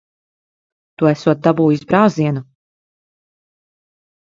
Tu 1.01 1.09
esot 1.09 1.43
dabūjis 1.49 1.85
brāzienu. 1.93 2.45